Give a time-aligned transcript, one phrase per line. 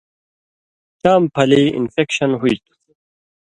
[1.01, 2.73] چام پھلی انفیکشن ہُوئ تُھو